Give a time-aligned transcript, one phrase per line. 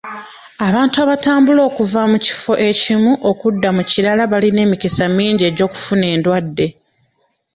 [0.67, 6.67] Abantu abatambula okuva mu kifo ekimu okudda mu kirala balina emikisa mingi egy'okufuna endwadde.